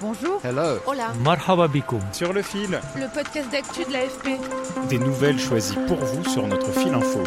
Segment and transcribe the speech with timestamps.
[0.00, 0.40] Bonjour.
[0.44, 0.78] Hello.
[0.86, 1.12] Hola.
[1.24, 2.00] Marhaba bikoum.
[2.12, 2.78] Sur le fil.
[2.94, 4.38] Le podcast d'actu de l'AFP.
[4.88, 7.20] Des nouvelles choisies pour vous sur notre fil info.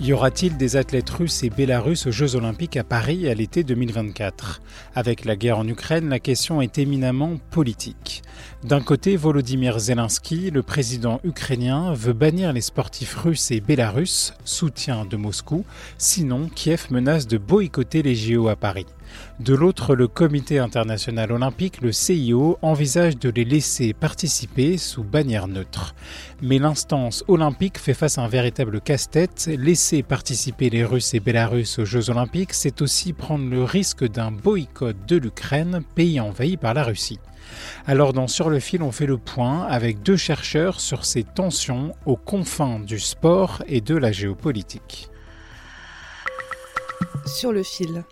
[0.00, 4.60] Y aura-t-il des athlètes russes et bélarusses aux Jeux Olympiques à Paris à l'été 2024
[4.94, 8.22] Avec la guerre en Ukraine, la question est éminemment politique.
[8.62, 15.06] D'un côté, Volodymyr Zelensky, le président ukrainien, veut bannir les sportifs russes et bélarusses, soutien
[15.06, 15.64] de Moscou,
[15.96, 18.86] sinon Kiev menace de boycotter les JO à Paris.
[19.40, 25.48] De l'autre, le Comité international olympique, le CIO, envisage de les laisser participer sous bannière
[25.48, 25.94] neutre.
[26.40, 29.50] Mais l'instance olympique fait face à un véritable casse-tête.
[29.58, 34.30] Laisser participer les Russes et Bélarusses aux Jeux olympiques, c'est aussi prendre le risque d'un
[34.30, 37.18] boycott de l'Ukraine, pays envahi par la Russie.
[37.86, 41.94] Alors dans Sur le fil, on fait le point avec deux chercheurs sur ces tensions
[42.06, 45.10] aux confins du sport et de la géopolitique.
[47.26, 48.04] Sur le fil.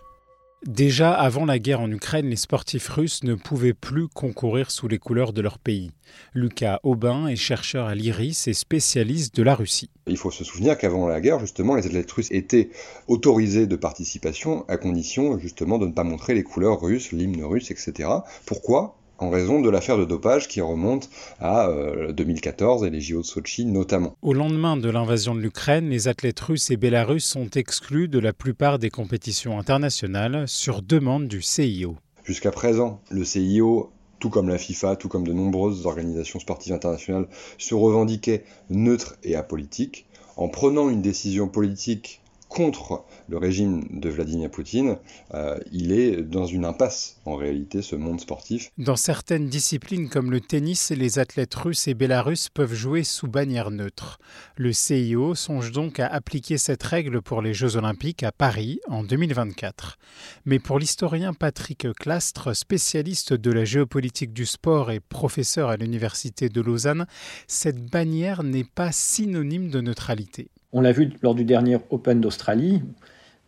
[0.65, 4.97] Déjà avant la guerre en Ukraine, les sportifs russes ne pouvaient plus concourir sous les
[4.97, 5.91] couleurs de leur pays.
[6.33, 9.89] Lucas Aubin est chercheur à l'IRIS et spécialiste de la Russie.
[10.07, 12.69] Il faut se souvenir qu'avant la guerre, justement, les athlètes russes étaient
[13.09, 17.69] autorisés de participation à condition justement de ne pas montrer les couleurs russes, l'hymne russe,
[17.69, 18.07] etc.
[18.45, 18.95] Pourquoi?
[19.23, 21.69] En raison de l'affaire de dopage qui remonte à
[22.11, 24.15] 2014 et les JO de Sochi notamment.
[24.21, 28.33] Au lendemain de l'invasion de l'Ukraine, les athlètes russes et bélarusses sont exclus de la
[28.33, 31.95] plupart des compétitions internationales sur demande du CIO.
[32.23, 33.91] Jusqu'à présent, le CIO
[34.23, 37.27] tout comme la FIFA, tout comme de nombreuses organisations sportives internationales,
[37.57, 40.05] se revendiquaient neutres et apolitiques.
[40.37, 42.21] En prenant une décision politique
[42.53, 44.97] contre le régime de Vladimir Poutine,
[45.33, 48.71] euh, il est dans une impasse en réalité ce monde sportif.
[48.77, 53.71] Dans certaines disciplines comme le tennis, les athlètes russes et bélarusses peuvent jouer sous bannière
[53.71, 54.19] neutre.
[54.55, 59.03] Le CIO songe donc à appliquer cette règle pour les Jeux olympiques à Paris en
[59.03, 59.97] 2024.
[60.45, 66.49] Mais pour l'historien Patrick Clastre, spécialiste de la géopolitique du sport et professeur à l'université
[66.49, 67.07] de Lausanne,
[67.47, 70.49] cette bannière n'est pas synonyme de neutralité.
[70.73, 72.81] On l'a vu lors du dernier Open d'Australie,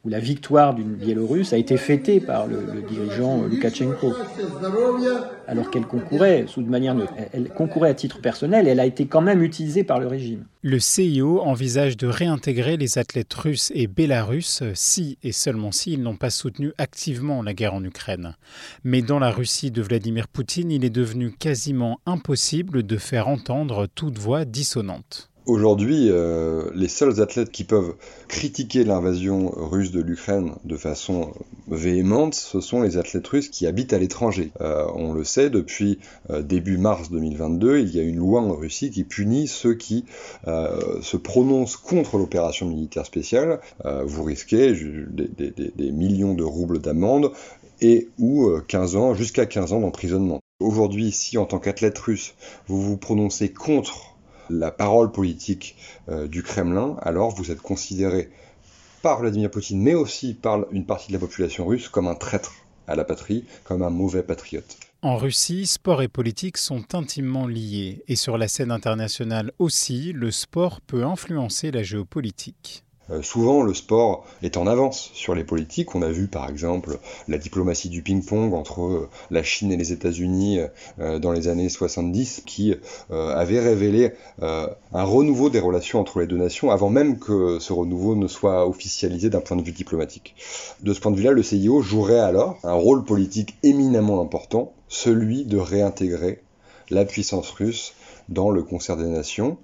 [0.06, 4.14] où la victoire d'une Biélorusse a été fêtée par le, dirigeant Loukachenko,
[5.48, 6.64] alors qu'elle concourait sous
[7.84, 10.46] à titre personnel elle a été quand même utilisée par le régime.
[10.62, 16.04] Le CIO envisage de réintégrer les athlètes russes et bélarusses si et seulement si ils
[16.04, 18.36] n'ont pas soutenu activement la guerre en Ukraine.
[18.84, 23.88] Mais dans la Russie de Vladimir Poutine, il est devenu quasiment impossible de faire entendre
[23.96, 25.32] toute voix dissonante.
[25.46, 27.94] Aujourd'hui, euh, les seuls athlètes qui peuvent
[28.28, 31.34] critiquer l'invasion russe de l'Ukraine de façon
[31.68, 34.52] véhémente, ce sont les athlètes russes qui habitent à l'étranger.
[34.62, 36.00] Euh, on le sait, depuis
[36.32, 40.06] euh, début mars 2022, il y a une loi en Russie qui punit ceux qui
[40.48, 43.60] euh, se prononcent contre l'opération militaire spéciale.
[43.86, 47.32] Euh, vous risquez des, des, des, millions de roubles d'amende
[47.82, 50.40] et ou 15 ans, jusqu'à 15 ans d'emprisonnement.
[50.60, 52.34] Aujourd'hui, si en tant qu'athlète russe,
[52.68, 54.15] vous vous prononcez contre
[54.50, 55.76] la parole politique
[56.10, 58.30] euh, du Kremlin, alors vous êtes considéré
[59.02, 62.54] par Vladimir Poutine, mais aussi par une partie de la population russe, comme un traître
[62.88, 64.78] à la patrie, comme un mauvais patriote.
[65.02, 70.32] En Russie, sport et politique sont intimement liés, et sur la scène internationale aussi, le
[70.32, 72.85] sport peut influencer la géopolitique.
[73.12, 75.96] Euh, souvent, le sport est en avance sur les politiques.
[75.96, 79.92] On a vu par exemple la diplomatie du ping-pong entre euh, la Chine et les
[79.92, 80.60] États-Unis
[81.00, 82.74] euh, dans les années 70 qui
[83.10, 88.16] avait révélé un renouveau des relations entre les deux nations avant même que ce renouveau
[88.16, 90.36] ne soit officialisé d'un point de vue diplomatique.
[90.82, 95.46] De ce point de vue-là, le CIO jouerait alors un rôle politique éminemment important, celui
[95.46, 96.42] de réintégrer
[96.90, 97.94] la puissance russe
[98.30, 99.58] dans le concert des nations,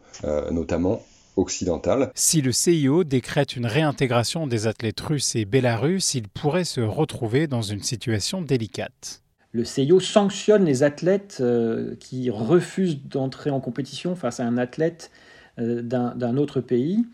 [0.52, 1.02] notamment
[1.36, 2.12] occidentale.
[2.16, 7.48] Si le CIO décrète une réintégration des athlètes russes et bélarusses, il pourrait se retrouver
[7.48, 9.22] dans une situation délicate.
[9.54, 15.12] Le CIO sanctionne les athlètes euh, qui refusent d'entrer en compétition face à un athlète
[15.60, 17.06] euh, d'un autre pays.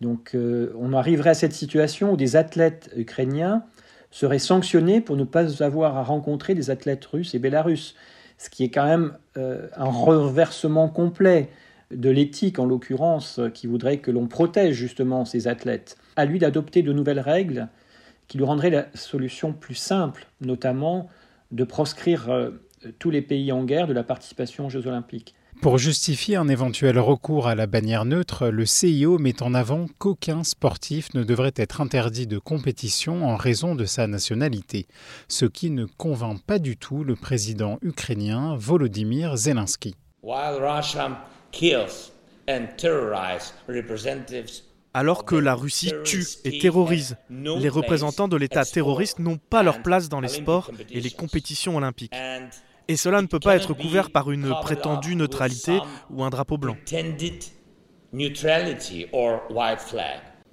[0.00, 3.62] Donc euh, on arriverait à cette situation où des athlètes ukrainiens
[4.10, 7.94] seraient sanctionnés pour ne pas avoir à rencontrer des athlètes russes et bélarusses,
[8.38, 11.50] ce qui est quand même un renversement complet
[11.90, 15.96] de l'éthique en l'occurrence, qui voudrait que l'on protège justement ces athlètes.
[16.16, 17.68] À lui d'adopter de nouvelles règles
[18.28, 21.08] qui lui rendraient la solution plus simple, notamment
[21.50, 22.50] de proscrire euh,
[22.98, 25.34] tous les pays en guerre de la participation aux Jeux olympiques.
[25.60, 30.44] Pour justifier un éventuel recours à la bannière neutre, le CIO met en avant qu'aucun
[30.44, 34.86] sportif ne devrait être interdit de compétition en raison de sa nationalité,
[35.26, 39.96] ce qui ne convainc pas du tout le président ukrainien Volodymyr Zelensky.
[44.94, 49.82] Alors que la Russie tue et terrorise, les représentants de l'État terroriste n'ont pas leur
[49.82, 52.14] place dans les sports et les compétitions olympiques.
[52.88, 55.78] Et cela ne peut pas être couvert par une prétendue neutralité
[56.10, 56.76] ou un drapeau blanc.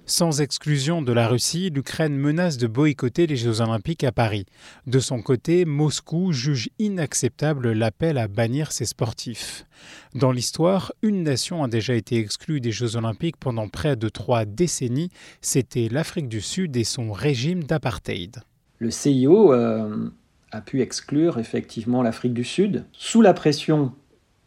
[0.08, 4.46] Sans exclusion de la Russie, l'Ukraine menace de boycotter les Jeux olympiques à Paris.
[4.86, 9.66] De son côté, Moscou juge inacceptable l'appel à bannir ses sportifs.
[10.14, 14.44] Dans l'histoire, une nation a déjà été exclue des Jeux olympiques pendant près de trois
[14.44, 15.10] décennies,
[15.40, 18.44] c'était l'Afrique du Sud et son régime d'apartheid.
[18.78, 20.08] Le CIO euh,
[20.52, 23.92] a pu exclure effectivement l'Afrique du Sud sous la pression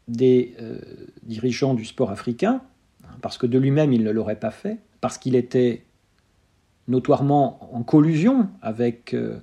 [0.07, 0.79] des euh,
[1.23, 2.61] dirigeants du sport africain,
[3.21, 5.83] parce que de lui-même il ne l'aurait pas fait, parce qu'il était
[6.87, 9.39] notoirement en collusion avec euh,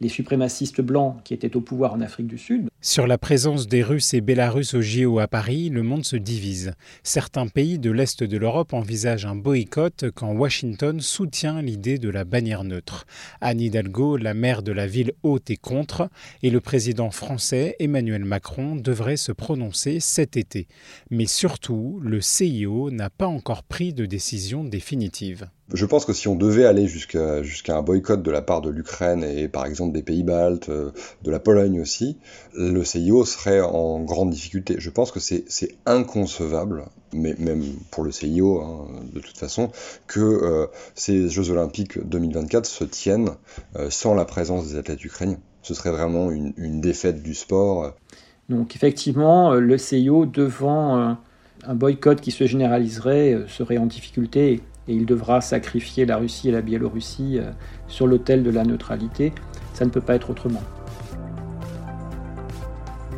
[0.00, 2.68] les suprémacistes blancs qui étaient au pouvoir en Afrique du Sud.
[2.82, 6.74] Sur la présence des Russes et Bélarusses au JO à Paris, le monde se divise.
[7.02, 12.24] Certains pays de l'Est de l'Europe envisagent un boycott quand Washington soutient l'idée de la
[12.24, 13.06] bannière neutre.
[13.40, 16.10] Anne Hidalgo, la maire de la ville haute, est contre
[16.42, 20.68] et le président français Emmanuel Macron devrait se prononcer cet été.
[21.10, 25.48] Mais surtout, le CIO n'a pas encore pris de décision définitive.
[25.74, 29.24] Je pense que si on devait aller jusqu'à un boycott de la part de l'Ukraine
[29.24, 30.92] et par exemple des pays baltes, euh,
[31.24, 32.18] de la Pologne aussi,
[32.68, 34.76] le CIO serait en grande difficulté.
[34.78, 39.70] Je pense que c'est inconcevable, mais même pour le CIO hein, de toute façon,
[40.06, 43.30] que euh, ces Jeux olympiques 2024 se tiennent
[43.76, 45.40] euh, sans la présence des athlètes ukrainiens.
[45.62, 47.94] Ce serait vraiment une, une défaite du sport.
[48.48, 51.16] Donc effectivement, le CIO devant
[51.66, 56.52] un boycott qui se généraliserait serait en difficulté et il devra sacrifier la Russie et
[56.52, 57.50] la Biélorussie euh,
[57.88, 59.32] sur l'autel de la neutralité.
[59.74, 60.62] Ça ne peut pas être autrement.